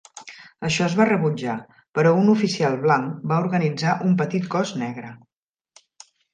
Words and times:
Això 0.69 0.85
es 0.85 0.95
va 0.99 1.05
rebutjar, 1.09 1.57
però 1.99 2.15
un 2.23 2.33
oficial 2.33 2.79
blanc 2.87 3.29
va 3.33 3.39
organitzar 3.45 3.95
un 4.09 4.19
petit 4.25 4.51
cos 4.57 4.75
negre. 4.85 5.17